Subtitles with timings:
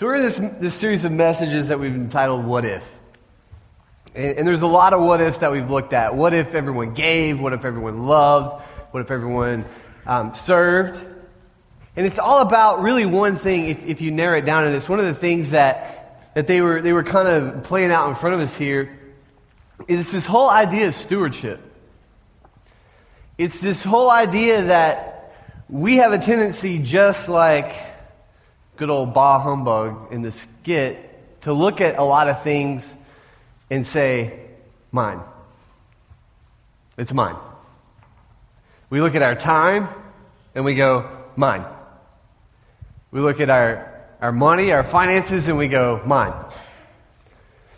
[0.00, 2.90] So we're in this, this series of messages that we've entitled What If?
[4.14, 6.16] And, and there's a lot of what ifs that we've looked at.
[6.16, 7.38] What if everyone gave?
[7.38, 8.62] What if everyone loved?
[8.92, 9.66] What if everyone
[10.06, 10.98] um, served?
[11.96, 14.88] And it's all about really one thing if, if you narrow it down, and it's
[14.88, 18.14] one of the things that, that they, were, they were kind of playing out in
[18.14, 18.98] front of us here,
[19.86, 21.60] is this whole idea of stewardship.
[23.36, 25.34] It's this whole idea that
[25.68, 27.89] we have a tendency, just like
[28.80, 32.96] good old Bah Humbug in the skit to look at a lot of things
[33.68, 34.40] and say,
[34.90, 35.20] mine.
[36.96, 37.36] It's mine.
[38.88, 39.86] We look at our time
[40.54, 41.62] and we go, mine.
[43.10, 46.32] We look at our, our money, our finances, and we go, mine.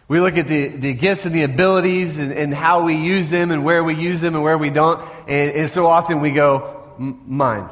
[0.06, 3.50] We look at the, the gifts and the abilities and, and how we use them
[3.50, 6.94] and where we use them and where we don't, and, and so often we go,
[6.96, 7.68] mine.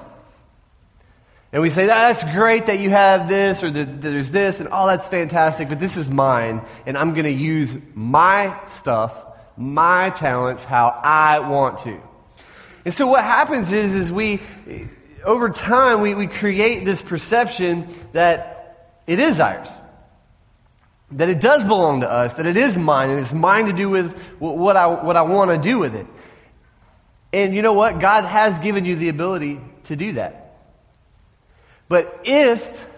[1.53, 4.69] And we say, ah, that's great that you have this or that there's this and
[4.69, 9.17] all that's fantastic, but this is mine and I'm going to use my stuff,
[9.57, 12.01] my talents how I want to.
[12.85, 14.41] And so what happens is, is we,
[15.25, 19.69] over time, we, we create this perception that it is ours.
[21.13, 23.91] That it does belong to us, that it is mine, and it's mine to do
[23.91, 26.07] with what I, what I want to do with it.
[27.33, 27.99] And you know what?
[27.99, 30.40] God has given you the ability to do that.
[31.91, 32.89] But if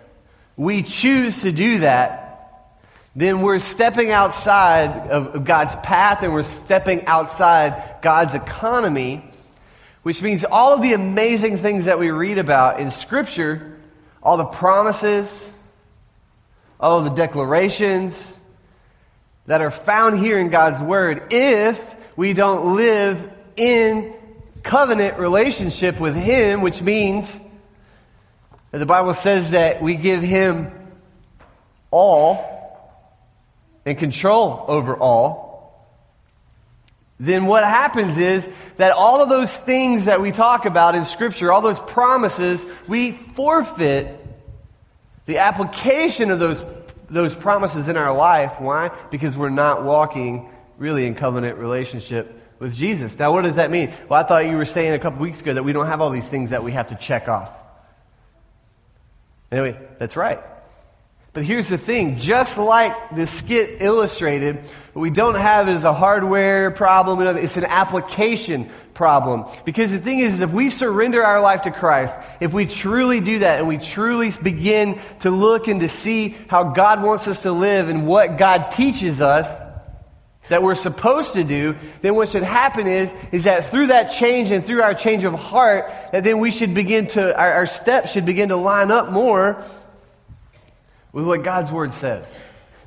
[0.54, 2.68] we choose to do that,
[3.16, 9.24] then we're stepping outside of God's path and we're stepping outside God's economy,
[10.02, 13.78] which means all of the amazing things that we read about in Scripture,
[14.22, 15.50] all the promises,
[16.78, 18.36] all the declarations
[19.46, 24.12] that are found here in God's Word, if we don't live in
[24.62, 27.40] covenant relationship with Him, which means
[28.80, 30.72] the Bible says that we give him
[31.90, 32.48] all
[33.84, 35.52] and control over all,
[37.20, 41.52] then what happens is that all of those things that we talk about in Scripture,
[41.52, 44.18] all those promises, we forfeit
[45.26, 46.64] the application of those,
[47.08, 48.54] those promises in our life.
[48.58, 48.90] Why?
[49.10, 53.16] Because we're not walking really in covenant relationship with Jesus.
[53.18, 53.92] Now, what does that mean?
[54.08, 56.10] Well, I thought you were saying a couple weeks ago that we don't have all
[56.10, 57.50] these things that we have to check off.
[59.52, 60.40] Anyway, that's right.
[61.34, 64.58] But here's the thing just like the skit illustrated,
[64.92, 69.46] what we don't have is a hardware problem, it's an application problem.
[69.64, 73.38] Because the thing is, if we surrender our life to Christ, if we truly do
[73.40, 77.52] that and we truly begin to look and to see how God wants us to
[77.52, 79.48] live and what God teaches us,
[80.48, 84.50] that we're supposed to do, then what should happen is, is that through that change
[84.50, 88.10] and through our change of heart, that then we should begin to, our, our steps
[88.10, 89.64] should begin to line up more
[91.12, 92.32] with what God's Word says.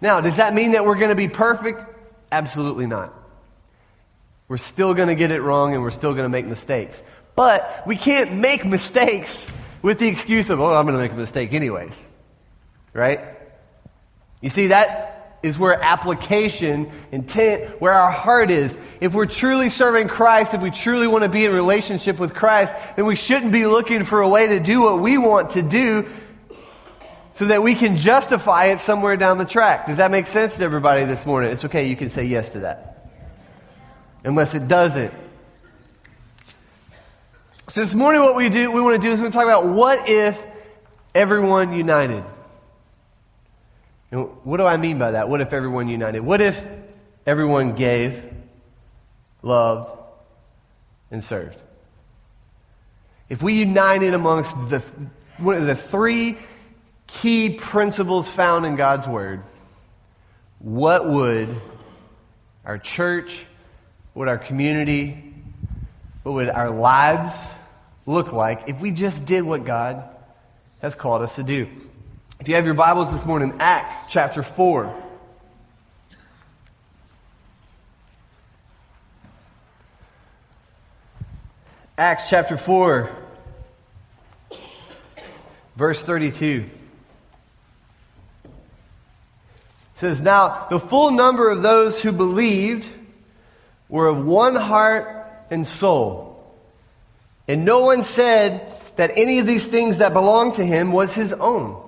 [0.01, 1.83] Now, does that mean that we're going to be perfect?
[2.31, 3.13] Absolutely not.
[4.47, 7.01] We're still going to get it wrong and we're still going to make mistakes.
[7.35, 9.49] But we can't make mistakes
[9.81, 11.99] with the excuse of, oh, I'm going to make a mistake anyways.
[12.94, 13.21] Right?
[14.41, 15.14] You see, that,
[15.45, 18.75] is where application, intent, where our heart is.
[19.00, 22.73] If we're truly serving Christ, if we truly want to be in relationship with Christ,
[22.95, 26.09] then we shouldn't be looking for a way to do what we want to do
[27.33, 29.85] so that we can justify it somewhere down the track.
[29.85, 31.51] Does that make sense to everybody this morning?
[31.51, 33.12] It's okay, you can say yes to that.
[34.23, 35.13] Unless it doesn't.
[37.69, 40.09] So this morning what we do we want to do is we talk about what
[40.09, 40.44] if
[41.13, 42.23] everyone united.
[44.11, 45.29] And what do I mean by that?
[45.29, 46.21] What if everyone united?
[46.21, 46.63] What if
[47.25, 48.23] everyone gave,
[49.41, 49.91] loved,
[51.11, 51.57] and served?
[53.29, 54.79] If we united amongst the,
[55.38, 56.38] one of the three
[57.07, 59.41] key principles found in God's Word,
[60.59, 61.49] what would
[62.63, 63.45] our church,
[64.13, 65.33] what our community,
[66.23, 67.53] what would our lives
[68.05, 70.07] look like if we just did what God
[70.81, 71.67] has called us to do?
[72.40, 75.04] If you have your Bibles this morning, Acts chapter 4.
[81.98, 83.09] Acts chapter 4,
[85.75, 86.65] verse 32.
[89.94, 92.86] says, Now the full number of those who believed
[93.88, 96.54] were of one heart and soul.
[97.48, 101.31] And no one said that any of these things that belonged to him was his
[101.31, 101.84] own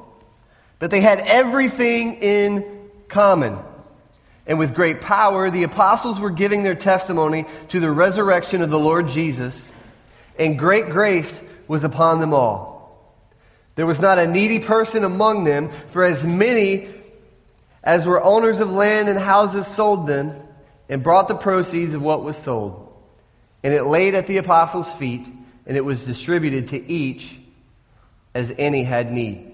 [0.79, 3.57] but they had everything in common.
[4.45, 8.79] And with great power, the apostles were giving their testimony to the resurrection of the
[8.79, 9.69] Lord Jesus,
[10.39, 12.77] and great grace was upon them all.
[13.75, 16.89] There was not a needy person among them, for as many
[17.83, 20.33] as were owners of land and houses sold them
[20.89, 22.83] and brought the proceeds of what was sold.
[23.63, 25.29] And it laid at the apostles' feet,
[25.65, 27.37] and it was distributed to each
[28.33, 29.46] as any had need.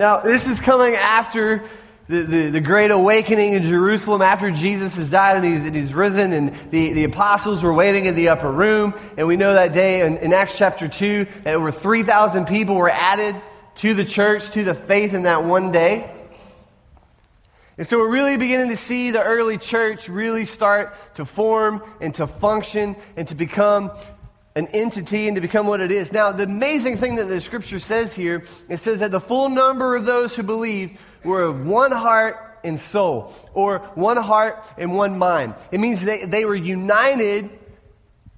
[0.00, 1.62] Now, this is coming after
[2.08, 5.94] the, the, the, great awakening in Jerusalem after Jesus has died and he's, and he's
[5.94, 8.92] risen, and the, the apostles were waiting in the upper room.
[9.16, 12.90] And we know that day in, in Acts chapter 2 that over 3,000 people were
[12.90, 13.40] added
[13.76, 16.10] to the church, to the faith in that one day.
[17.78, 22.12] And so we're really beginning to see the early church really start to form and
[22.16, 23.92] to function and to become
[24.56, 26.12] an entity and to become what it is.
[26.12, 29.96] Now, the amazing thing that the scripture says here, it says that the full number
[29.96, 35.18] of those who believed were of one heart and soul, or one heart and one
[35.18, 35.54] mind.
[35.70, 37.50] It means they, they were united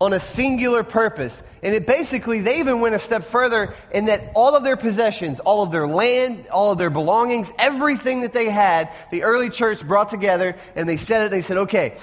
[0.00, 1.42] on a singular purpose.
[1.62, 5.40] And it basically, they even went a step further in that all of their possessions,
[5.40, 9.86] all of their land, all of their belongings, everything that they had, the early church
[9.86, 11.96] brought together and they said it, they said, okay,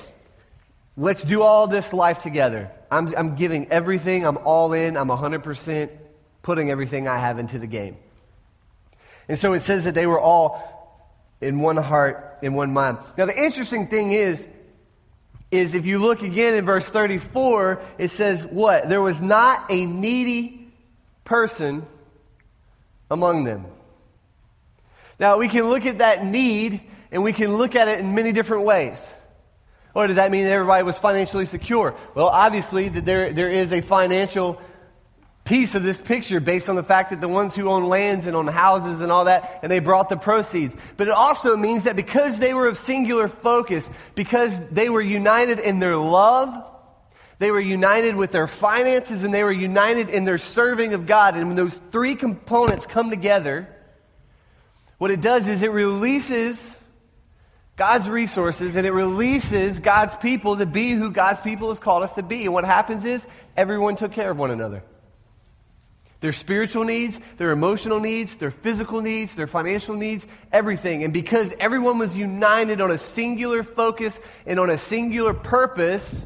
[0.98, 2.72] let's do all this life together.
[2.94, 5.90] I'm, I'm giving everything, I'm all in, I'm 100%
[6.42, 7.98] putting everything I have into the game.
[9.28, 10.62] And so it says that they were all
[11.42, 12.98] in one heart, in one mind.
[13.18, 14.46] Now, the interesting thing is,
[15.52, 18.90] is if you look again in verse 34, it says what?
[18.90, 20.72] There was not a needy
[21.24, 21.86] person
[23.10, 23.66] among them.
[25.20, 26.82] Now, we can look at that need
[27.12, 29.14] and we can look at it in many different ways.
[29.96, 31.96] Or does that mean that everybody was financially secure?
[32.16, 34.60] Well, obviously, that there, there is a financial
[35.44, 38.36] piece of this picture based on the fact that the ones who own lands and
[38.36, 40.76] own houses and all that, and they brought the proceeds.
[40.98, 45.60] But it also means that because they were of singular focus, because they were united
[45.60, 46.70] in their love,
[47.40, 51.36] they were united with their finances, and they were united in their serving of God.
[51.36, 53.68] And when those three components come together,
[54.98, 56.58] what it does is it releases
[57.76, 62.14] God's resources and it releases God's people to be who God's people has called us
[62.14, 62.46] to be.
[62.46, 63.28] And what happens is
[63.58, 64.84] everyone took care of one another
[66.24, 71.04] their spiritual needs, their emotional needs, their physical needs, their financial needs, everything.
[71.04, 76.26] And because everyone was united on a singular focus and on a singular purpose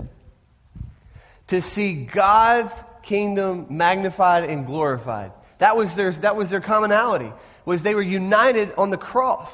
[1.47, 2.71] to see God's
[3.01, 5.31] kingdom magnified and glorified.
[5.57, 7.33] That was their, that was their commonality,
[7.65, 9.51] was they were united on the cross.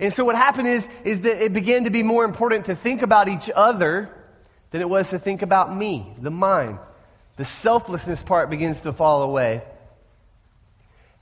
[0.00, 3.02] And so what happened is, is that it began to be more important to think
[3.02, 4.10] about each other
[4.70, 6.78] than it was to think about me, the mind.
[7.36, 9.62] The selflessness part begins to fall away,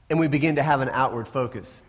[0.08, 1.82] and we begin to have an outward focus.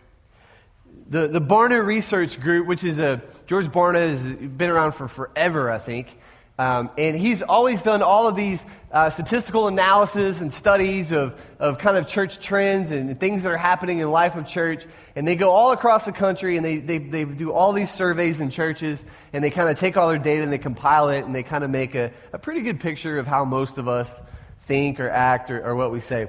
[1.09, 5.71] The, the Barna Research Group, which is a, George Barna has been around for forever,
[5.71, 6.17] I think.
[6.59, 11.79] Um, and he's always done all of these uh, statistical analysis and studies of, of
[11.79, 14.85] kind of church trends and things that are happening in life of church.
[15.15, 18.39] And they go all across the country and they, they, they do all these surveys
[18.39, 21.33] in churches and they kind of take all their data and they compile it and
[21.33, 24.13] they kind of make a, a pretty good picture of how most of us
[24.61, 26.27] think or act or, or what we say.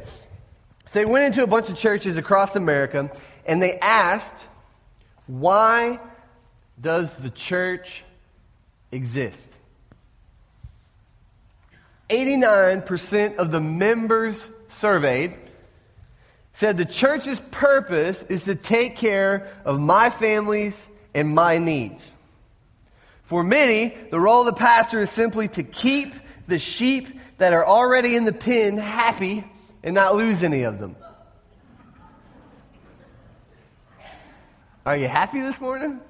[0.86, 3.10] So they went into a bunch of churches across America
[3.44, 4.48] and they asked,
[5.26, 6.00] why
[6.80, 8.02] does the church
[8.90, 9.46] exist?
[12.08, 15.34] 89% of the members surveyed
[16.52, 22.14] said the church's purpose is to take care of my families and my needs.
[23.22, 26.14] For many, the role of the pastor is simply to keep
[26.46, 27.08] the sheep
[27.38, 29.44] that are already in the pen happy
[29.82, 30.96] and not lose any of them.
[34.84, 36.00] Are you happy this morning?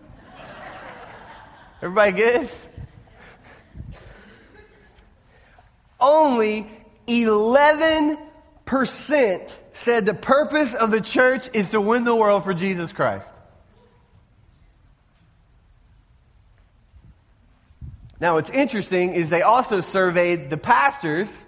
[1.82, 2.48] Everybody good?
[6.00, 6.70] only
[7.08, 8.18] 11%
[8.84, 13.30] said the purpose of the church is to win the world for Jesus Christ.
[18.20, 21.44] Now, what's interesting is they also surveyed the pastors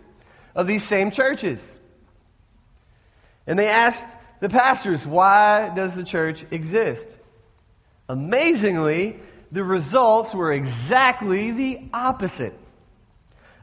[0.55, 1.79] of these same churches.
[3.47, 4.07] And they asked
[4.41, 7.09] the pastors, why does the church exist?
[8.09, 9.19] Amazingly,
[9.51, 12.55] the results were exactly the opposite.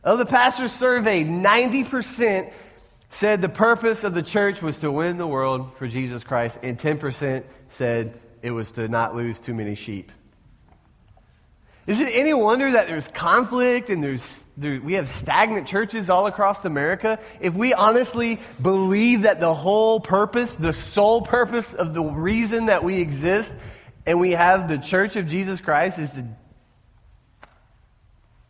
[0.03, 2.51] Of the pastors surveyed, 90%
[3.09, 6.77] said the purpose of the church was to win the world for Jesus Christ, and
[6.77, 10.11] 10% said it was to not lose too many sheep.
[11.87, 16.27] Is it any wonder that there's conflict and there's, there, we have stagnant churches all
[16.27, 17.17] across America?
[17.39, 22.83] If we honestly believe that the whole purpose, the sole purpose of the reason that
[22.83, 23.53] we exist
[24.05, 26.25] and we have the church of Jesus Christ is to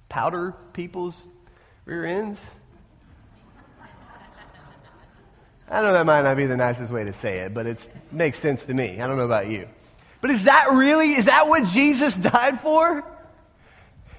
[0.10, 1.16] powder people's
[1.86, 2.44] rear ends?
[5.70, 8.40] I know that might not be the nicest way to say it, but it makes
[8.40, 9.02] sense to me.
[9.02, 9.68] I don't know about you.
[10.22, 13.04] But is that really, is that what Jesus died for?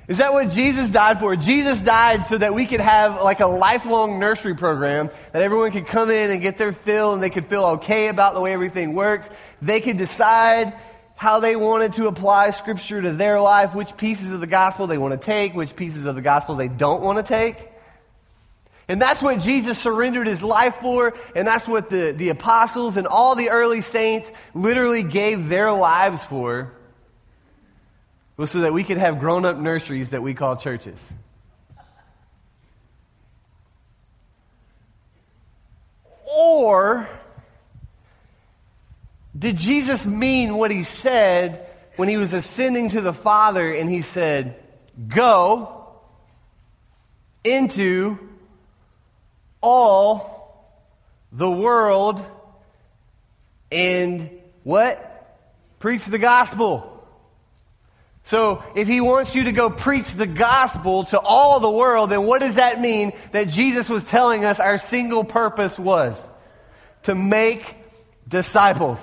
[0.09, 1.37] Is that what Jesus died for?
[1.37, 5.87] Jesus died so that we could have like a lifelong nursery program that everyone could
[5.87, 8.95] come in and get their fill and they could feel okay about the way everything
[8.95, 9.29] works.
[9.61, 10.73] They could decide
[11.15, 14.97] how they wanted to apply scripture to their life, which pieces of the gospel they
[14.97, 17.69] want to take, which pieces of the gospel they don't want to take.
[18.89, 23.07] And that's what Jesus surrendered his life for, and that's what the, the apostles and
[23.07, 26.73] all the early saints literally gave their lives for,
[28.39, 30.99] was so that we could have grown up nurseries that we call churches.
[36.25, 37.07] Or
[39.39, 41.67] did Jesus mean what he said
[41.97, 44.55] when he was ascending to the Father and he said,
[45.09, 45.91] Go
[47.45, 48.19] into
[49.61, 50.39] all
[51.33, 52.25] the world
[53.71, 54.31] and
[54.65, 55.05] what?
[55.79, 56.95] Preach the gospel.
[58.25, 62.25] So, if he wants you to go preach the gospel to all the world, then
[62.25, 66.31] what does that mean that Jesus was telling us our single purpose was?
[67.05, 67.75] To make
[68.29, 68.99] disciples.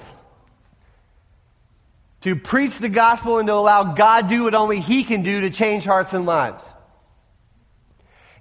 [2.22, 5.50] To preach the gospel and to allow God do what only he can do to
[5.50, 6.64] change hearts and lives.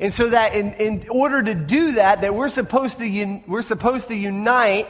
[0.00, 3.62] And so that in, in order to do that, that we're supposed to, un, we're
[3.62, 4.88] supposed to unite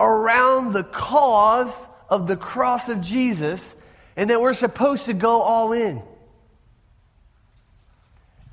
[0.00, 1.72] around the cause
[2.08, 3.74] of the cross of Jesus,
[4.16, 6.02] and that we're supposed to go all in.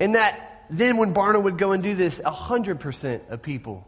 [0.00, 3.86] And that then when Barna would go and do this, 100% of people.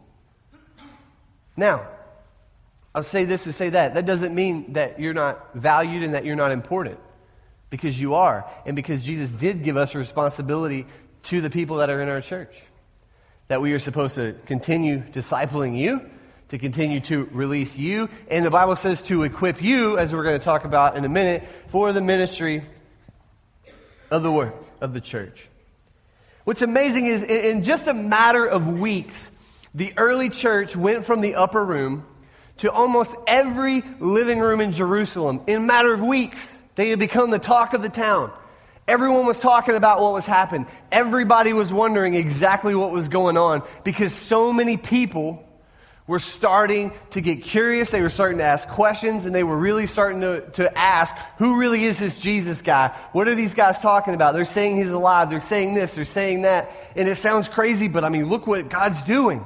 [1.57, 1.87] Now,
[2.93, 3.95] I'll say this to say that.
[3.95, 6.99] That doesn't mean that you're not valued and that you're not important.
[7.69, 8.49] Because you are.
[8.65, 10.85] And because Jesus did give us responsibility
[11.25, 12.53] to the people that are in our church.
[13.47, 16.01] That we are supposed to continue discipling you,
[16.49, 20.39] to continue to release you, and the Bible says to equip you, as we're going
[20.39, 22.63] to talk about in a minute, for the ministry
[24.11, 25.47] of the work of the church.
[26.43, 29.31] What's amazing is in just a matter of weeks,
[29.73, 32.05] the early church went from the upper room
[32.57, 35.41] to almost every living room in Jerusalem.
[35.47, 38.31] In a matter of weeks, they had become the talk of the town.
[38.87, 40.67] Everyone was talking about what was happening.
[40.91, 45.41] Everybody was wondering exactly what was going on because so many people
[46.07, 47.89] were starting to get curious.
[47.89, 51.57] They were starting to ask questions and they were really starting to, to ask, who
[51.57, 52.95] really is this Jesus guy?
[53.11, 54.35] What are these guys talking about?
[54.35, 55.31] They're saying he's alive.
[55.31, 55.95] They're saying this.
[55.95, 56.71] They're saying that.
[56.95, 59.43] And it sounds crazy, but I mean, look what God's doing.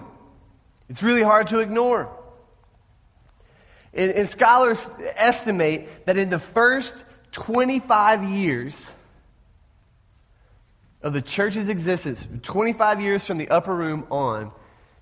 [0.89, 2.13] It's really hard to ignore.
[3.93, 6.93] And, and scholars estimate that in the first
[7.31, 8.91] 25 years,
[11.01, 14.51] of the church's existence, 25 years from the upper room on,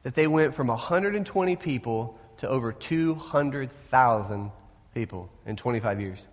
[0.03, 4.51] that they went from 120 people to over 200,000
[4.93, 6.27] people in 25 years.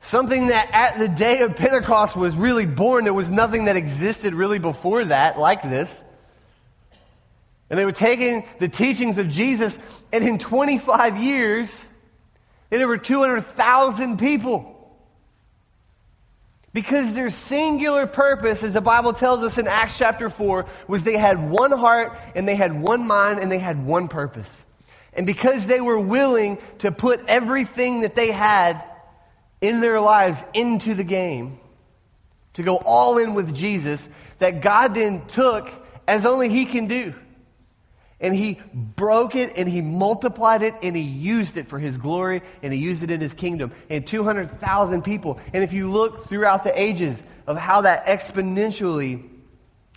[0.00, 3.04] Something that at the day of Pentecost was really born.
[3.04, 6.02] There was nothing that existed really before that like this.
[7.70, 9.78] And they were taking the teachings of Jesus,
[10.12, 11.84] and in 25 years,
[12.70, 14.81] had over 200,000 people.
[16.72, 21.18] Because their singular purpose, as the Bible tells us in Acts chapter 4, was they
[21.18, 24.64] had one heart and they had one mind and they had one purpose.
[25.12, 28.82] And because they were willing to put everything that they had
[29.60, 31.58] in their lives into the game,
[32.54, 35.70] to go all in with Jesus, that God then took
[36.08, 37.14] as only He can do
[38.22, 42.40] and he broke it and he multiplied it and he used it for his glory
[42.62, 45.40] and he used it in his kingdom and 200,000 people.
[45.52, 49.28] And if you look throughout the ages of how that exponentially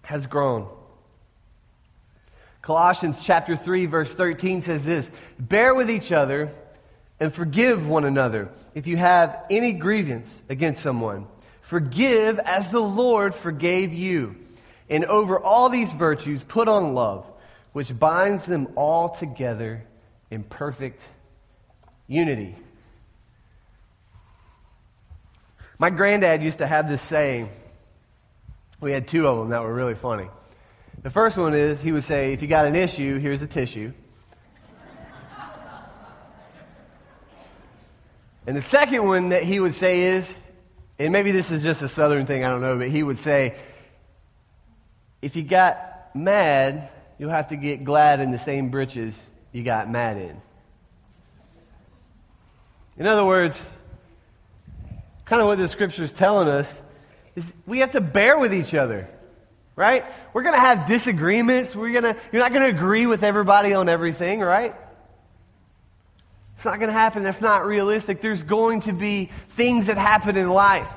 [0.01, 0.67] has grown.
[2.63, 6.49] Colossians chapter 3 verse 13 says this, bear with each other
[7.19, 11.27] and forgive one another if you have any grievance against someone.
[11.61, 14.35] Forgive as the Lord forgave you.
[14.89, 17.31] And over all these virtues put on love
[17.75, 19.83] which binds them all together
[20.31, 21.05] in perfect
[22.07, 22.55] unity.
[25.77, 27.49] My granddad used to have this saying.
[28.79, 30.29] We had two of them that were really funny.
[31.03, 33.91] The first one is he would say, If you got an issue, here's a tissue.
[38.47, 40.33] and the second one that he would say is,
[40.97, 43.57] and maybe this is just a southern thing, I don't know, but he would say,
[45.21, 49.89] If you got mad, you'll have to get glad in the same britches you got
[49.89, 50.41] mad in.
[52.97, 53.63] In other words,
[55.25, 56.73] kind of what the scripture is telling us
[57.35, 59.09] is we have to bear with each other.
[59.75, 60.05] right?
[60.33, 61.75] We're going to have disagreements.
[61.75, 64.73] We're going to, you're not going to agree with everybody on everything, right?
[66.55, 67.23] It's not going to happen.
[67.23, 68.21] That's not realistic.
[68.21, 70.89] There's going to be things that happen in life.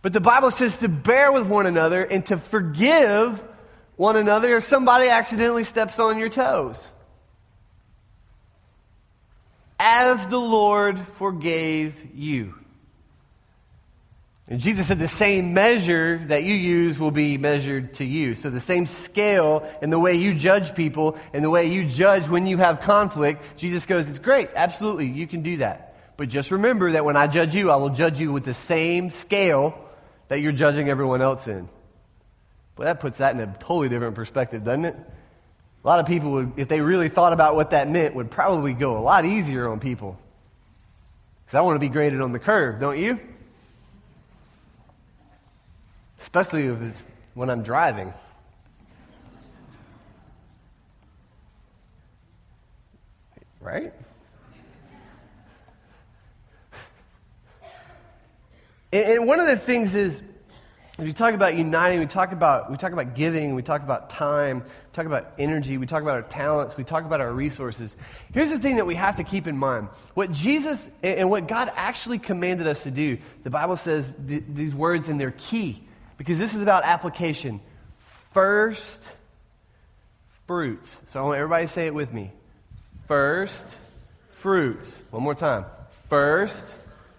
[0.00, 3.42] But the Bible says to bear with one another and to forgive
[3.96, 6.90] one another if somebody accidentally steps on your toes.
[9.78, 12.54] As the Lord forgave you.
[14.48, 18.34] And Jesus said the same measure that you use will be measured to you.
[18.34, 22.28] So the same scale in the way you judge people and the way you judge
[22.28, 24.50] when you have conflict, Jesus goes, it's great.
[24.54, 25.06] Absolutely.
[25.06, 26.16] You can do that.
[26.16, 29.10] But just remember that when I judge you, I will judge you with the same
[29.10, 29.78] scale
[30.28, 31.68] that you're judging everyone else in.
[32.76, 34.96] But that puts that in a totally different perspective, doesn't it?
[35.84, 38.72] A lot of people, would, if they really thought about what that meant, would probably
[38.72, 40.18] go a lot easier on people.
[41.44, 43.18] Because I want to be graded on the curve, don't you?
[46.20, 47.02] Especially if it's
[47.34, 48.14] when I'm driving.
[53.60, 53.92] Right?
[58.92, 60.22] And, one of the things is,
[60.98, 64.60] we talk about uniting, we talk about, we talk about giving, we talk about time,
[64.60, 67.96] we talk about energy, we talk about our talents, we talk about our resources.
[68.34, 69.88] Here's the thing that we have to keep in mind.
[70.12, 74.74] What Jesus and what God actually commanded us to do, the Bible says th- these
[74.74, 75.82] words and they're key
[76.18, 77.60] because this is about application.
[78.32, 79.10] First
[80.46, 81.00] fruits.
[81.06, 82.32] So I want everybody to say it with me.
[83.08, 83.76] First
[84.32, 85.00] fruits.
[85.10, 85.64] One more time.
[86.10, 86.66] First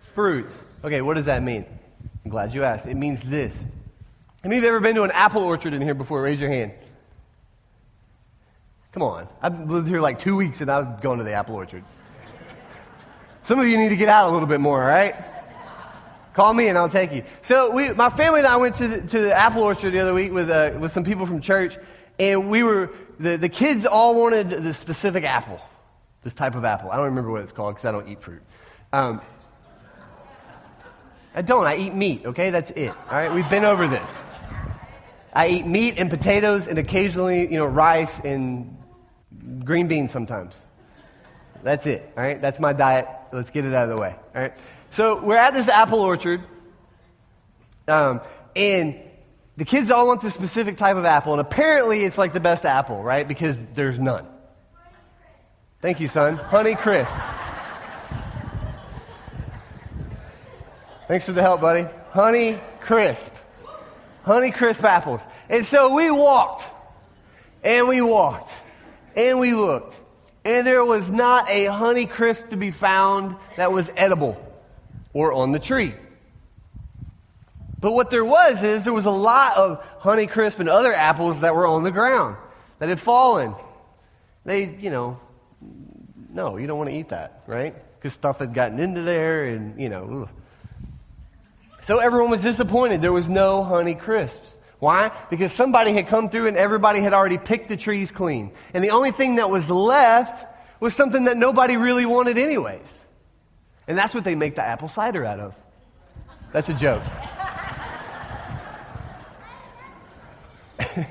[0.01, 0.63] fruits.
[0.84, 1.65] Okay, what does that mean?
[2.24, 2.86] I'm glad you asked.
[2.86, 3.53] It means this.
[4.44, 6.22] Have you ever been to an apple orchard in here before?
[6.22, 6.74] Raise your hand.
[8.92, 9.27] Come on.
[9.42, 11.84] I've lived here like two weeks and I've gone to the apple orchard.
[13.44, 15.15] Some of you need to get out a little bit more, all right?
[16.34, 17.24] Call me and I'll take you.
[17.42, 20.13] So we, my family and I went to the, to the apple orchard the other
[20.13, 21.77] week with, uh, with some people from church,
[22.20, 22.89] and we were,
[23.20, 25.60] the, the kids all wanted this specific apple,
[26.24, 26.89] this type of apple.
[26.89, 28.42] I don't remember what it's called because I don't eat fruit.
[28.94, 29.22] Um,
[31.36, 31.65] I don't.
[31.65, 32.50] I eat meat, okay?
[32.50, 32.89] That's it.
[32.89, 33.34] All right?
[33.34, 34.19] We've been over this.
[35.34, 38.78] I eat meat and potatoes and occasionally, you know, rice and
[39.65, 40.63] green beans sometimes.
[41.63, 42.12] That's it.
[42.15, 42.39] All right?
[42.39, 43.08] That's my diet.
[43.32, 44.15] Let's get it out of the way.
[44.36, 44.54] All right?
[44.91, 46.41] So we're at this apple orchard,
[47.88, 48.22] um,
[48.56, 49.00] and
[49.58, 52.63] the kids all want this specific type of apple, and apparently it's like the best
[52.63, 53.28] apple, right?
[53.28, 54.28] Because there's none.
[55.82, 56.36] Thank you, son.
[56.36, 57.12] Honey Crisp.
[61.08, 61.86] Thanks for the help, buddy.
[62.12, 63.34] Honey Crisp.
[64.24, 65.22] Honey Crisp apples.
[65.50, 66.66] And so we walked,
[67.62, 68.52] and we walked,
[69.16, 70.00] and we looked,
[70.46, 74.38] and there was not a Honey Crisp to be found that was edible
[75.12, 75.94] or on the tree.
[77.82, 81.42] But what there was is there was a lot of honey crisp and other apples
[81.42, 82.38] that were on the ground
[82.80, 83.56] that had fallen.
[84.46, 85.18] They, you know,
[86.32, 87.76] no, you don't want to eat that, right?
[88.00, 90.22] Because stuff had gotten into there and, you know.
[90.24, 90.42] Ugh.
[91.84, 93.02] So everyone was disappointed.
[93.02, 94.58] There was no Honey Crisps.
[94.80, 95.12] Why?
[95.30, 98.54] Because somebody had come through and everybody had already picked the trees clean.
[98.74, 100.46] And the only thing that was left
[100.80, 103.04] was something that nobody really wanted, anyways.
[103.86, 105.56] And that's what they make the apple cider out of.
[106.54, 107.04] That's a joke.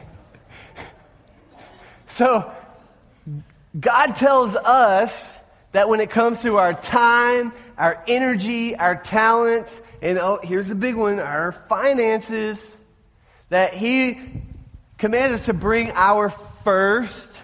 [2.06, 2.50] so,
[3.78, 5.37] God tells us
[5.72, 10.74] that when it comes to our time, our energy, our talents, and oh, here's the
[10.76, 12.76] big one our finances,
[13.48, 14.20] that He
[14.98, 17.36] commands us to bring our first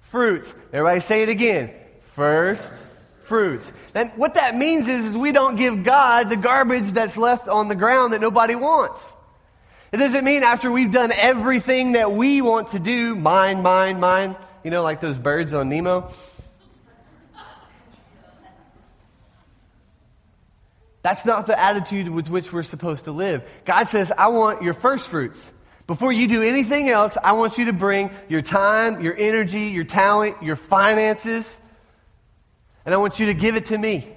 [0.00, 0.52] fruits.
[0.72, 1.70] Everybody say it again.
[2.02, 2.72] First
[3.22, 3.70] fruits.
[3.94, 7.68] And what that means is, is we don't give God the garbage that's left on
[7.68, 9.12] the ground that nobody wants.
[9.92, 14.34] It doesn't mean after we've done everything that we want to do, mine, mine, mine,
[14.64, 16.10] you know, like those birds on Nemo.
[21.06, 23.44] That's not the attitude with which we're supposed to live.
[23.64, 25.52] God says, I want your first fruits.
[25.86, 29.84] Before you do anything else, I want you to bring your time, your energy, your
[29.84, 31.60] talent, your finances,
[32.84, 34.08] and I want you to give it to me.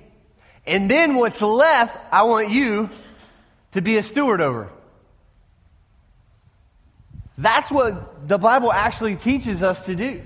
[0.66, 2.90] And then what's left, I want you
[3.74, 4.68] to be a steward over.
[7.38, 10.24] That's what the Bible actually teaches us to do.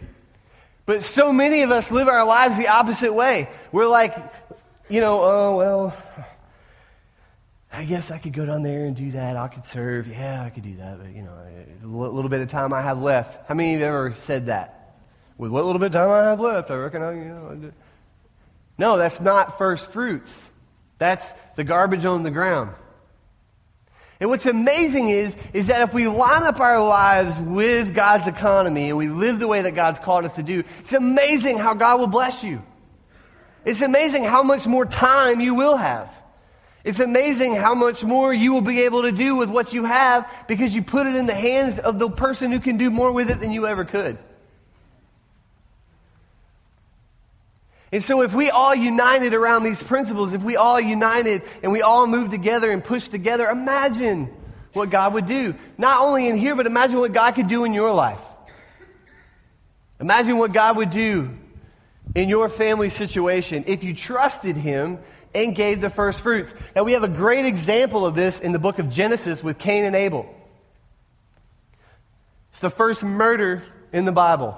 [0.86, 3.50] But so many of us live our lives the opposite way.
[3.74, 4.16] We're like,
[4.90, 5.98] you know, oh, well,
[7.76, 9.36] I guess I could go down there and do that.
[9.36, 10.08] I could serve.
[10.08, 11.00] Yeah, I could do that.
[11.00, 11.34] But, you know,
[11.84, 13.48] a little bit of time I have left.
[13.48, 14.96] How many of you have ever said that?
[15.40, 17.72] With what little bit of time I have left, I reckon I, you know,
[18.78, 20.48] no, that's not first fruits.
[21.00, 22.76] That's the garbage on the ground.
[24.20, 28.90] And what's amazing is, is that if we line up our lives with God's economy
[28.90, 32.00] and we live the way that God's called us to do, it's amazing how God
[32.00, 32.62] will bless you.
[33.66, 36.23] It's amazing how much more time you will have.
[36.84, 40.30] It's amazing how much more you will be able to do with what you have
[40.48, 43.32] because you put it in the hands of the person who can do more with
[43.32, 44.18] it than you ever could.
[47.94, 51.84] And so, if we all united around these principles, if we all united and we
[51.84, 54.34] all moved together and pushed together, imagine
[54.74, 55.54] what God would do.
[55.78, 58.24] Not only in here, but imagine what God could do in your life.
[60.02, 61.38] Imagine what God would do
[62.16, 64.98] in your family situation if you trusted Him
[65.34, 66.54] and gave the first fruits.
[66.76, 69.86] Now, we have a great example of this in the book of Genesis with Cain
[69.86, 70.34] and Abel.
[72.52, 74.56] It's the first murder in the Bible.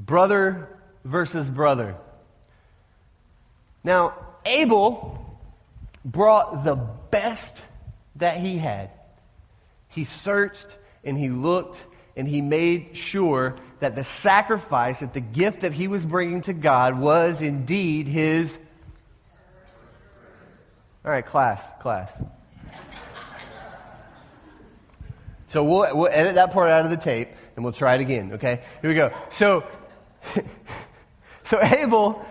[0.00, 0.68] Brother
[1.04, 1.96] versus brother.
[3.84, 4.14] Now,
[4.46, 5.38] Abel
[6.04, 7.62] brought the best
[8.16, 8.90] that he had.
[9.88, 11.84] He searched and he looked
[12.16, 16.52] and he made sure that the sacrifice, that the gift that he was bringing to
[16.52, 18.58] God was indeed his
[21.08, 22.12] all right, class, class.
[25.46, 28.34] So we'll, we'll edit that part out of the tape and we'll try it again,
[28.34, 28.60] okay?
[28.82, 29.10] Here we go.
[29.30, 29.66] So,
[31.44, 32.22] so Abel,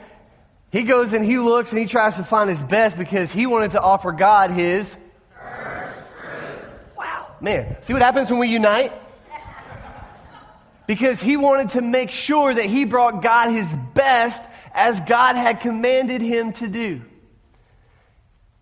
[0.72, 3.72] he goes and he looks and he tries to find his best because he wanted
[3.72, 4.96] to offer God his.
[6.96, 7.78] Wow, man.
[7.82, 8.94] See what happens when we unite?
[10.86, 15.62] Because he wanted to make sure that he brought God his best as God had
[15.62, 17.02] commanded him to do.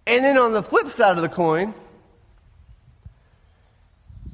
[0.07, 1.73] And then on the flip side of the coin,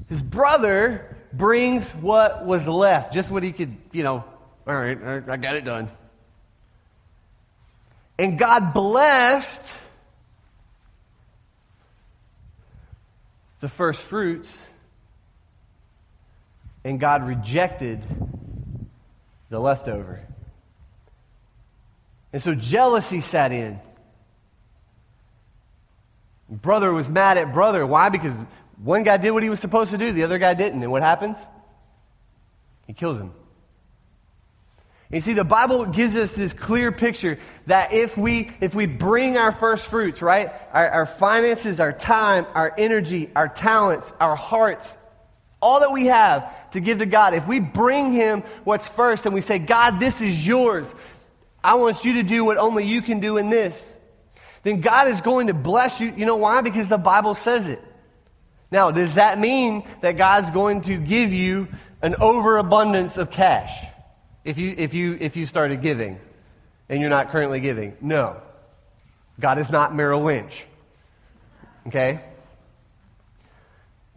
[0.10, 4.24] his brother brings what was left, just what he could, you know,
[4.68, 4.98] all right,
[5.30, 5.88] I got it done.
[8.20, 9.62] And God blessed
[13.62, 14.68] the first fruits,
[16.84, 18.06] and God rejected
[19.50, 20.20] the leftover.
[22.34, 23.80] And so jealousy sat in.
[26.52, 27.88] Brother was mad at brother.
[27.88, 28.10] Why?
[28.10, 28.34] Because
[28.84, 30.84] one guy did what he was supposed to do, the other guy didn't.
[30.84, 31.38] And what happens?
[32.88, 33.32] He kills him.
[35.10, 37.38] You see, the Bible gives us this clear picture
[37.68, 42.46] that if we, if we bring our first fruits, right, our, our finances, our time,
[42.54, 44.98] our energy, our talents, our hearts,
[45.62, 49.36] all that we have to give to God, if we bring Him what's first and
[49.36, 50.88] we say, God, this is yours,
[51.62, 53.96] I want you to do what only you can do in this
[54.64, 56.14] then God is going to bless you.
[56.16, 56.62] You know why?
[56.62, 57.82] Because the Bible says it.
[58.72, 61.68] Now, does that mean that God's going to give you
[62.02, 63.72] an overabundance of cash
[64.46, 66.20] if you, if you, if you started giving
[66.88, 67.98] and you're not currently giving?
[68.00, 68.42] No.
[69.40, 70.66] God is not Merrill Lynch.
[71.88, 72.22] Okay?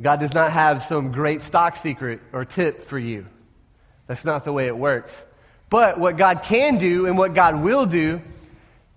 [0.01, 3.27] God does not have some great stock secret or tip for you.
[4.07, 5.21] That's not the way it works.
[5.71, 8.21] But what God can do and what God will do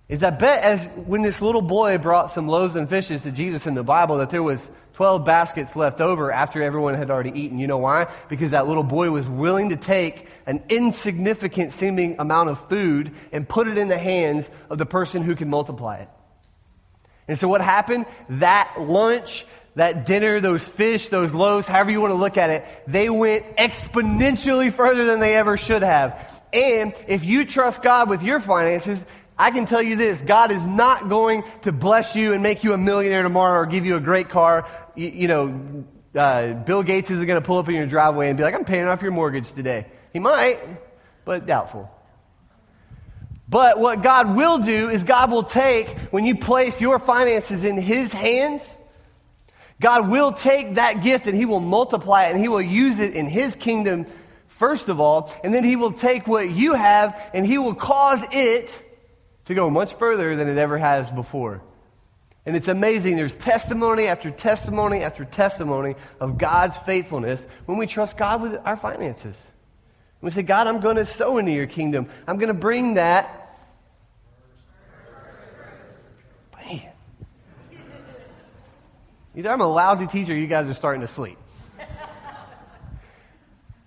[0.10, 3.68] is I bet as when this little boy brought some loaves and fishes to Jesus
[3.68, 7.60] in the Bible that there was 12 baskets left over after everyone had already eaten.
[7.60, 8.12] You know why?
[8.30, 13.48] Because that little boy was willing to take an insignificant seeming amount of food and
[13.48, 16.10] put it in the hands of the person who can multiply it.
[17.28, 18.06] And so what happened?
[18.30, 22.66] That lunch, that dinner, those fish, those loaves, however you want to look at it,
[22.88, 26.42] they went exponentially further than they ever should have.
[26.54, 29.04] And if you trust God with your finances,
[29.40, 32.74] I can tell you this God is not going to bless you and make you
[32.74, 34.68] a millionaire tomorrow or give you a great car.
[34.96, 38.38] You, you know, uh, Bill Gates isn't going to pull up in your driveway and
[38.38, 39.86] be like, I'm paying off your mortgage today.
[40.14, 40.60] He might,
[41.26, 41.92] but doubtful.
[43.50, 47.80] But what God will do is God will take, when you place your finances in
[47.80, 48.78] His hands,
[49.80, 53.14] God will take that gift and He will multiply it and He will use it
[53.14, 54.06] in His kingdom,
[54.48, 55.32] first of all.
[55.44, 58.84] And then He will take what you have and He will cause it
[59.48, 61.62] to go much further than it ever has before.
[62.46, 63.16] And it's amazing.
[63.16, 68.78] There's testimony after testimony after testimony of God's faithfulness when we trust God with our
[68.78, 69.52] finances.
[70.22, 72.10] we say, God, I'm going to sow into your kingdom.
[72.28, 73.58] I'm going to bring that.
[76.56, 76.82] Man.
[79.36, 81.38] Either I'm a lousy teacher you guys are starting to sleep.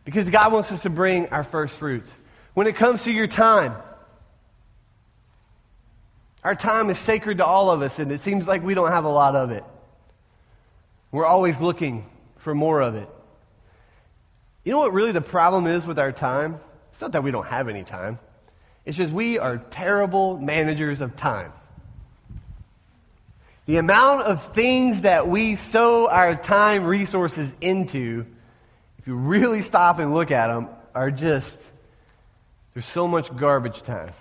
[0.05, 2.15] Because God wants us to bring our first fruits.
[2.55, 3.75] When it comes to your time,
[6.43, 9.05] our time is sacred to all of us, and it seems like we don't have
[9.05, 9.65] a lot of it.
[11.13, 13.09] We're always looking for more of it.
[14.65, 16.57] You know what really the problem is with our time?
[16.93, 18.19] It's not that we don't have any time,
[18.85, 21.53] it's just we are terrible managers of time.
[23.67, 28.27] The amount of things that we sow our time resources into,
[28.99, 31.61] if you really stop and look at them, are just,
[32.73, 34.13] there's so much garbage time.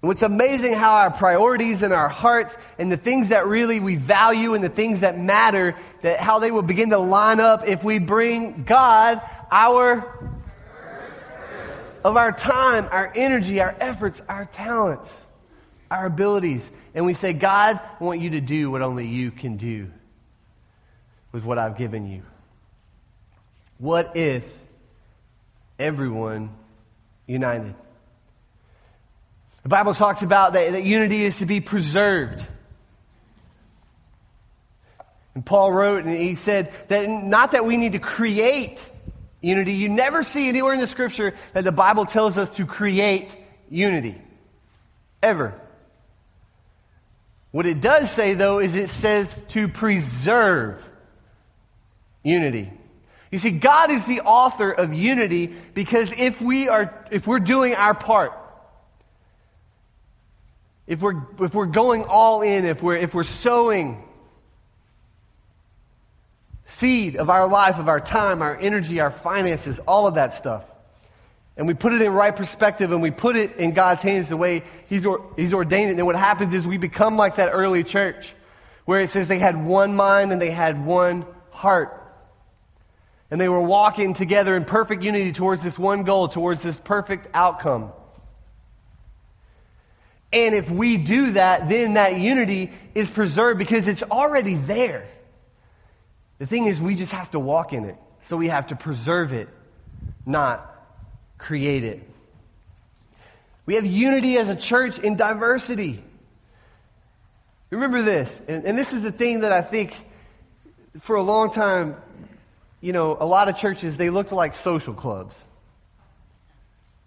[0.00, 3.96] And what's amazing how our priorities and our hearts and the things that really we
[3.96, 7.82] value and the things that matter, that how they will begin to line up if
[7.82, 10.38] we bring God our
[12.04, 15.26] of our time, our energy, our efforts, our talents,
[15.90, 16.70] our abilities.
[16.94, 19.90] And we say, God, I want you to do what only you can do
[21.32, 22.22] with what I've given you.
[23.78, 24.48] What if
[25.78, 26.50] everyone
[27.26, 27.74] united?
[29.68, 32.42] The Bible talks about that, that unity is to be preserved.
[35.34, 38.82] And Paul wrote, and he said that not that we need to create
[39.42, 39.74] unity.
[39.74, 43.36] You never see anywhere in the scripture that the Bible tells us to create
[43.68, 44.18] unity.
[45.22, 45.52] Ever.
[47.50, 50.82] What it does say, though, is it says to preserve
[52.22, 52.72] unity.
[53.30, 57.74] You see, God is the author of unity because if we are, if we're doing
[57.74, 58.32] our part,
[60.88, 64.02] if we're, if we're going all in, if we're, if we're sowing
[66.64, 70.64] seed of our life, of our time, our energy, our finances, all of that stuff,
[71.58, 74.36] and we put it in right perspective and we put it in God's hands the
[74.36, 77.84] way He's, or, he's ordained it, then what happens is we become like that early
[77.84, 78.34] church
[78.86, 81.94] where it says they had one mind and they had one heart.
[83.30, 87.28] And they were walking together in perfect unity towards this one goal, towards this perfect
[87.34, 87.92] outcome.
[90.32, 95.06] And if we do that, then that unity is preserved because it's already there.
[96.38, 97.96] The thing is, we just have to walk in it.
[98.22, 99.48] So we have to preserve it,
[100.26, 100.74] not
[101.38, 102.02] create it.
[103.64, 106.02] We have unity as a church in diversity.
[107.70, 109.94] Remember this, and, and this is the thing that I think
[111.00, 111.96] for a long time,
[112.80, 115.44] you know, a lot of churches, they looked like social clubs.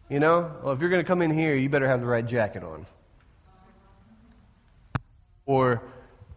[0.09, 2.25] You know, well, if you're going to come in here, you better have the right
[2.25, 2.85] jacket on.
[5.51, 5.81] Or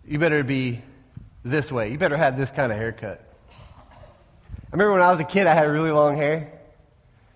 [0.04, 0.82] you better be
[1.44, 1.92] this way.
[1.92, 3.24] You better have this kind of haircut.
[3.60, 6.50] I remember when I was a kid, I had really long hair.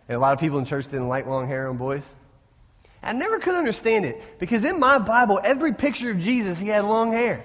[0.08, 2.16] And a lot of people in church didn't like long hair on boys.
[3.00, 6.84] I never could understand it because in my Bible, every picture of Jesus, he had
[6.84, 7.44] long hair.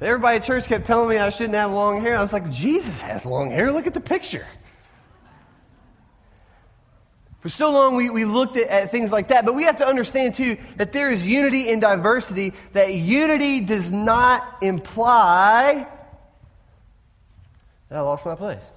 [0.00, 2.18] Everybody at church kept telling me I shouldn't have long hair.
[2.18, 3.70] I was like, Jesus has long hair.
[3.70, 4.44] Look at the picture.
[7.44, 9.86] For so long, we, we looked at, at, things like that, but we have to
[9.86, 15.86] understand too that there is unity in diversity, that unity does not imply
[17.90, 18.72] that I lost my place.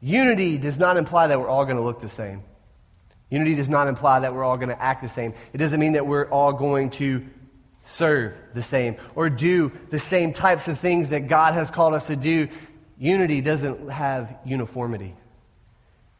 [0.00, 2.42] Unity does not imply that we're all going to look the same.
[3.28, 5.34] Unity does not imply that we're all going to act the same.
[5.52, 7.22] It doesn't mean that we're all going to
[7.84, 12.06] serve the same or do the same types of things that God has called us
[12.06, 12.48] to do.
[12.98, 15.14] Unity doesn't have uniformity.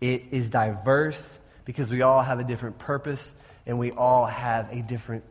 [0.04, 3.32] It is diverse because we all have a different purpose
[3.64, 5.24] and we all have a different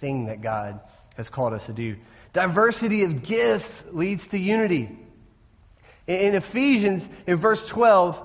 [0.00, 0.80] thing that God
[1.16, 1.94] has called us to do.
[2.32, 4.88] Diversity of gifts leads to unity.
[6.08, 8.20] In Ephesians, in verse 12,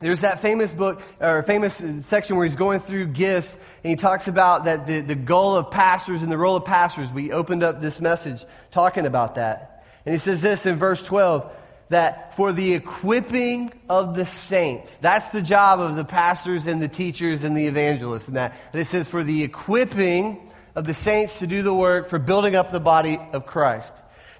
[0.00, 4.26] there's that famous book, or famous section where he's going through gifts, and he talks
[4.26, 7.12] about that the, the goal of pastors and the role of pastors.
[7.12, 9.84] We opened up this message talking about that.
[10.06, 11.52] And he says this in verse 12
[11.88, 16.88] that for the equipping of the saints, that's the job of the pastors and the
[16.88, 18.54] teachers and the evangelists, and that.
[18.72, 22.72] It says, for the equipping of the saints to do the work for building up
[22.72, 23.92] the body of Christ.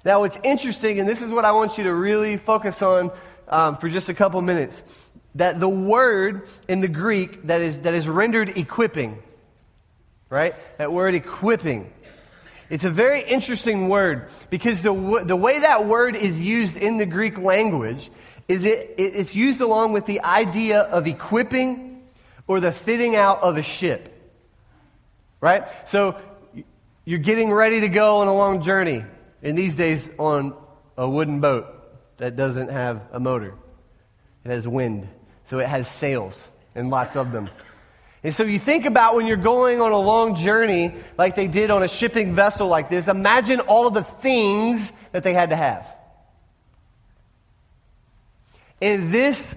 [0.03, 3.11] Now, what's interesting, and this is what I want you to really focus on
[3.47, 4.81] um, for just a couple minutes,
[5.35, 9.21] that the word in the Greek that is, that is rendered equipping,
[10.29, 10.55] right?
[10.77, 11.91] That word equipping
[12.69, 17.05] it's a very interesting word because the, the way that word is used in the
[17.05, 18.09] Greek language
[18.47, 22.03] is it, it, it's used along with the idea of equipping
[22.47, 24.11] or the fitting out of a ship.
[25.41, 25.67] Right?
[25.87, 26.19] So
[27.05, 29.03] you're getting ready to go on a long journey,
[29.43, 30.55] and these days on
[30.97, 31.67] a wooden boat
[32.17, 33.53] that doesn't have a motor.
[34.43, 35.07] It has wind,
[35.45, 37.49] so it has sails and lots of them.
[38.25, 41.69] And so you think about when you're going on a long journey, like they did
[41.69, 45.55] on a shipping vessel like this, imagine all of the things that they had to
[45.55, 45.87] have.
[48.81, 49.55] And this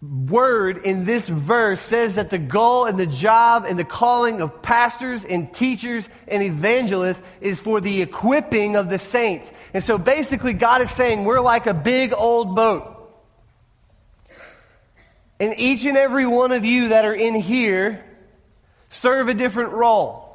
[0.00, 4.62] word in this verse says that the goal and the job and the calling of
[4.62, 9.52] pastors and teachers and evangelists is for the equipping of the saints.
[9.74, 12.95] And so basically, God is saying we're like a big old boat.
[15.38, 18.04] And each and every one of you that are in here
[18.88, 20.26] serve a different role.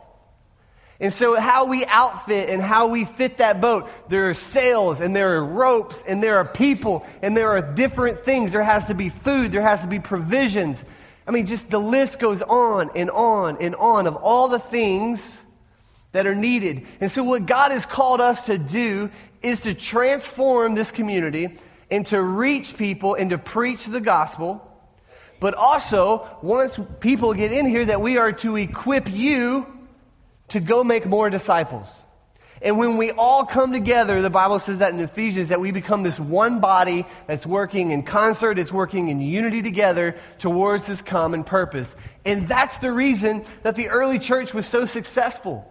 [0.99, 5.15] And so, how we outfit and how we fit that boat, there are sails and
[5.15, 8.51] there are ropes and there are people and there are different things.
[8.51, 10.85] There has to be food, there has to be provisions.
[11.25, 15.41] I mean, just the list goes on and on and on of all the things
[16.11, 16.85] that are needed.
[16.99, 19.09] And so, what God has called us to do
[19.41, 21.57] is to transform this community
[21.89, 24.67] and to reach people and to preach the gospel.
[25.41, 29.65] But also, once people get in here, that we are to equip you
[30.49, 31.89] to go make more disciples.
[32.61, 36.03] And when we all come together, the Bible says that in Ephesians, that we become
[36.03, 41.43] this one body that's working in concert, it's working in unity together towards this common
[41.43, 41.95] purpose.
[42.23, 45.70] And that's the reason that the early church was so successful.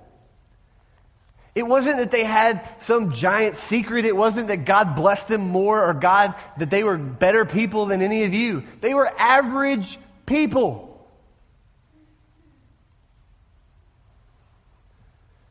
[1.55, 4.05] It wasn't that they had some giant secret.
[4.05, 8.03] It wasn't that God blessed them more or God, that they were better people than
[8.03, 8.63] any of you.
[8.81, 10.91] They were average people.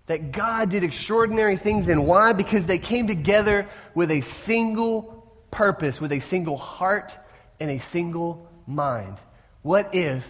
[0.10, 1.88] that God did extraordinary things.
[1.88, 2.34] And why?
[2.34, 7.16] Because they came together with a single purpose, with a single heart,
[7.60, 9.18] and a single mind.
[9.62, 10.28] What if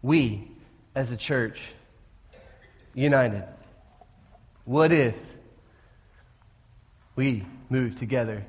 [0.00, 0.50] we,
[0.94, 1.70] as a church,
[2.94, 3.44] united?
[4.64, 5.16] What if
[7.16, 8.44] we moved together?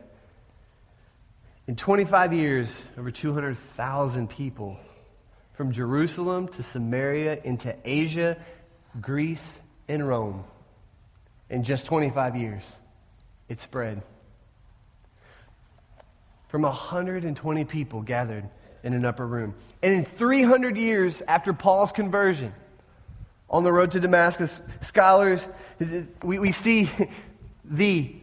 [1.67, 4.77] In 25 years, over 200,000 people
[5.53, 8.37] from Jerusalem to Samaria into Asia,
[8.99, 10.43] Greece, and Rome
[11.49, 12.69] in just 25 years.
[13.49, 14.03] It spread.
[16.47, 18.47] From 120 people gathered
[18.83, 19.55] in an upper room.
[19.81, 22.53] And in 300 years after Paul's conversion,
[23.49, 25.47] on the road to Damascus, scholars,
[26.23, 26.89] we, we see
[27.65, 28.15] the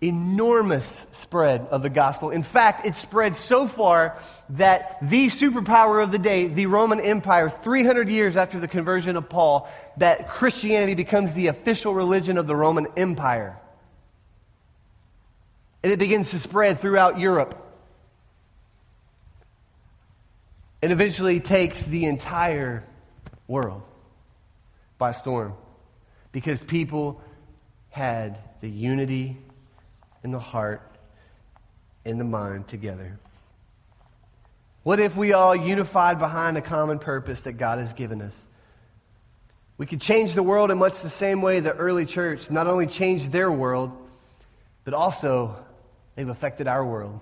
[0.00, 2.30] enormous spread of the gospel.
[2.30, 4.16] In fact, it spread so far
[4.50, 9.28] that the superpower of the day, the Roman Empire, 300 years after the conversion of
[9.28, 13.58] Paul, that Christianity becomes the official religion of the Roman Empire.
[15.82, 17.64] And it begins to spread throughout Europe.
[20.80, 22.84] And eventually takes the entire
[23.48, 23.82] world
[24.98, 25.54] by storm
[26.32, 27.20] because people
[27.90, 29.36] had the unity
[30.24, 30.82] in the heart,
[32.04, 33.16] and the mind together.
[34.82, 38.46] What if we all unified behind a common purpose that God has given us?
[39.76, 42.86] We could change the world in much the same way the early church not only
[42.86, 43.92] changed their world,
[44.84, 45.56] but also
[46.14, 47.20] they've affected our world.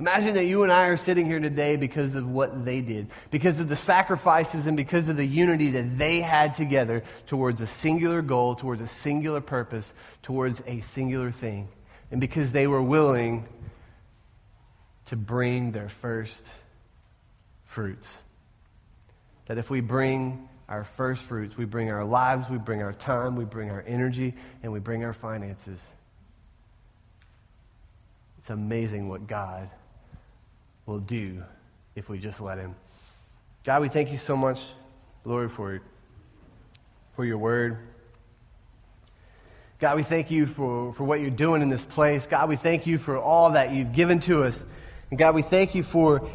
[0.00, 3.60] Imagine that you and I are sitting here today because of what they did, because
[3.60, 8.20] of the sacrifices and because of the unity that they had together towards a singular
[8.20, 11.68] goal, towards a singular purpose, towards a singular thing.
[12.10, 13.46] And because they were willing
[15.06, 16.52] to bring their first
[17.66, 18.22] fruits.
[19.46, 23.36] That if we bring our first fruits, we bring our lives, we bring our time,
[23.36, 25.84] we bring our energy, and we bring our finances.
[28.38, 29.70] It's amazing what God
[30.86, 31.42] will do
[31.94, 32.74] if we just let Him.
[33.64, 34.60] God, we thank you so much,
[35.24, 35.80] Lord, for,
[37.14, 37.78] for your word.
[39.78, 42.26] God, we thank you for, for what you're doing in this place.
[42.26, 44.64] God, we thank you for all that you've given to us.
[45.10, 46.28] And God, we thank you for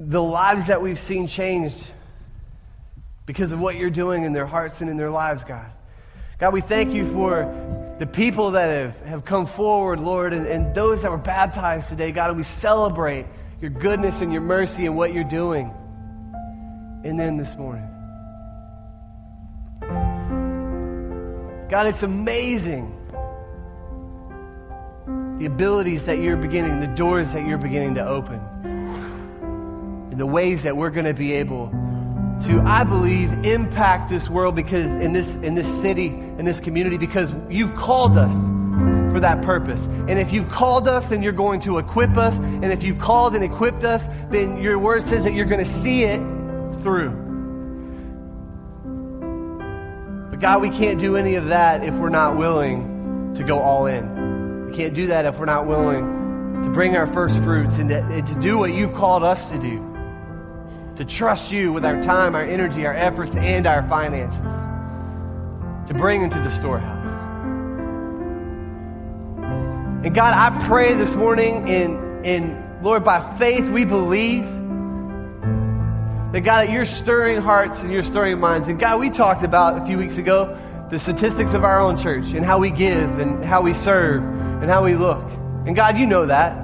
[0.00, 1.82] the lives that we've seen changed
[3.26, 5.70] because of what you're doing in their hearts and in their lives, God.
[6.38, 10.74] God, we thank you for the people that have, have come forward, Lord, and, and
[10.74, 13.26] those that were baptized today, God, we celebrate
[13.60, 15.72] your goodness and your mercy and what you're doing
[17.04, 17.88] in them this morning.
[21.68, 22.90] God, it's amazing
[25.38, 28.40] the abilities that you're beginning, the doors that you're beginning to open,
[30.10, 31.70] and the ways that we're going to be able
[32.42, 36.98] to, I believe, impact this world because in this in this city, in this community,
[36.98, 38.32] because you've called us
[39.12, 39.86] for that purpose.
[39.86, 42.38] And if you've called us, then you're going to equip us.
[42.38, 45.70] And if you called and equipped us, then your word says that you're going to
[45.70, 46.18] see it
[46.82, 47.10] through.
[50.30, 53.86] But God, we can't do any of that if we're not willing to go all
[53.86, 54.66] in.
[54.66, 57.98] We can't do that if we're not willing to bring our first fruits and to,
[57.98, 59.93] and to do what you called us to do
[60.96, 64.38] to trust you with our time, our energy, our efforts, and our finances,
[65.88, 67.10] to bring into the storehouse.
[70.04, 74.44] And God, I pray this morning in, in Lord, by faith, we believe
[76.32, 78.68] that God, that you're stirring hearts and you're stirring minds.
[78.68, 80.58] And God, we talked about a few weeks ago
[80.90, 84.70] the statistics of our own church and how we give and how we serve and
[84.70, 85.24] how we look.
[85.66, 86.63] And God, you know that.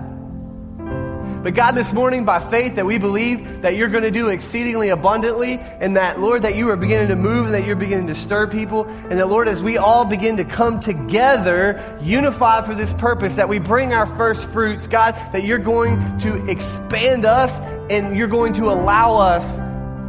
[1.43, 4.91] But God, this morning, by faith, that we believe that you're going to do exceedingly
[4.91, 8.15] abundantly, and that, Lord, that you are beginning to move, and that you're beginning to
[8.15, 12.93] stir people, and that, Lord, as we all begin to come together, unified for this
[12.93, 18.15] purpose, that we bring our first fruits, God, that you're going to expand us, and
[18.15, 19.45] you're going to allow us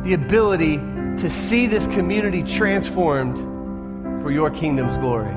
[0.03, 0.77] the ability
[1.17, 5.32] to see this community transformed for your kingdom's glory.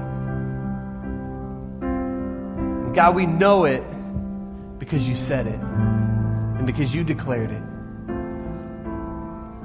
[2.95, 3.83] God, we know it
[4.85, 7.63] because you said it and because you declared it.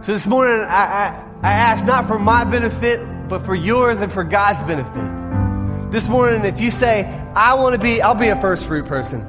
[0.06, 4.12] So this morning, I, I, I ask not for my benefit, but for yours and
[4.12, 5.92] for God's benefits.
[5.92, 7.04] This morning, if you say,
[7.36, 9.20] I want to be, I'll be a first fruit person.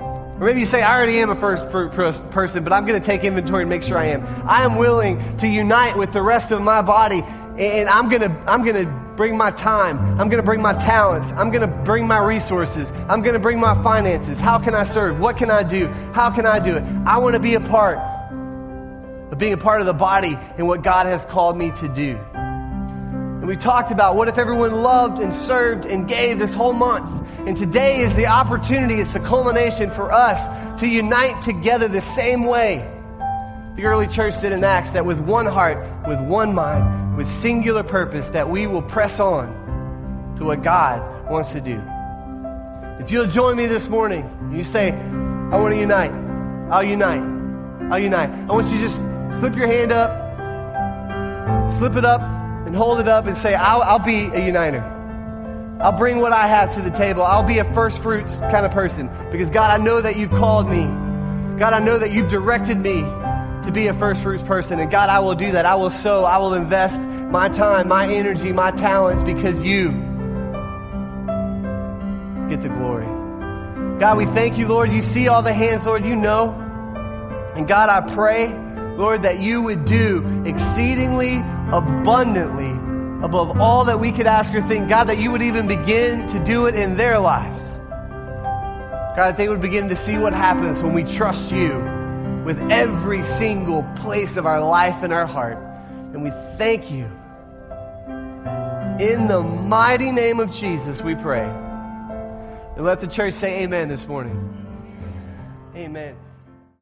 [0.00, 3.06] Or maybe you say, I already am a first fruit person, but I'm going to
[3.06, 4.26] take inventory and make sure I am.
[4.48, 8.30] I am willing to unite with the rest of my body, and I'm going to,
[8.48, 9.98] I'm going to bring my time.
[10.20, 11.32] I'm going to bring my talents.
[11.36, 12.90] I'm going to bring my resources.
[13.08, 14.38] I'm going to bring my finances.
[14.38, 15.18] How can I serve?
[15.18, 15.88] What can I do?
[16.12, 16.84] How can I do it?
[17.06, 20.82] I want to be a part of being a part of the body and what
[20.82, 22.18] God has called me to do.
[22.34, 27.26] And we talked about what if everyone loved and served and gave this whole month.
[27.46, 32.44] And today is the opportunity, it's the culmination for us to unite together the same
[32.44, 32.92] way
[33.76, 37.82] the early church did in Acts, that with one heart, with one mind, with singular
[37.82, 41.82] purpose that we will press on to what God wants to do.
[43.00, 46.12] If you'll join me this morning, you say, I want to unite.
[46.70, 47.22] I'll unite.
[47.90, 48.28] I'll unite.
[48.28, 48.96] I want you to just
[49.38, 50.10] slip your hand up,
[51.78, 52.20] slip it up,
[52.66, 54.92] and hold it up and say, I'll, I'll be a uniter.
[55.80, 57.22] I'll bring what I have to the table.
[57.22, 60.68] I'll be a first fruits kind of person because God, I know that you've called
[60.68, 60.84] me.
[61.58, 63.02] God, I know that you've directed me
[63.66, 64.78] to be a first fruits person.
[64.78, 65.66] And God, I will do that.
[65.66, 66.24] I will sow.
[66.24, 69.90] I will invest my time, my energy, my talents because you
[72.48, 73.06] get the glory.
[73.98, 74.92] God, we thank you, Lord.
[74.92, 76.04] You see all the hands, Lord.
[76.04, 76.52] You know.
[77.56, 78.48] And God, I pray,
[78.96, 81.38] Lord, that you would do exceedingly
[81.72, 82.70] abundantly
[83.24, 84.88] above all that we could ask or think.
[84.88, 87.78] God, that you would even begin to do it in their lives.
[89.16, 91.95] God, that they would begin to see what happens when we trust you
[92.46, 95.58] with every single place of our life and our heart.
[96.12, 97.10] And we thank you.
[99.00, 101.44] In the mighty name of Jesus, we pray.
[102.76, 104.38] And let the church say amen this morning.
[105.74, 106.14] Amen.